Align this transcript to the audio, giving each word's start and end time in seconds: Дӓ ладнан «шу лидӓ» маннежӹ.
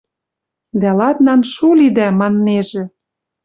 Дӓ 0.81 0.91
ладнан 0.99 1.41
«шу 1.51 1.67
лидӓ» 1.79 2.07
маннежӹ. 2.19 2.83